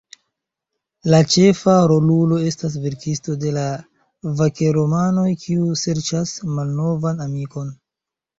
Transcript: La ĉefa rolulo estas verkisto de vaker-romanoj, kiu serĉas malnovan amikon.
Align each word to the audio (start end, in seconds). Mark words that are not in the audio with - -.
La 1.13 1.17
ĉefa 1.33 1.75
rolulo 1.91 2.39
estas 2.51 2.77
verkisto 2.85 3.35
de 3.43 3.51
vaker-romanoj, 4.41 5.27
kiu 5.45 5.69
serĉas 5.83 6.33
malnovan 6.57 7.23
amikon. 7.29 7.71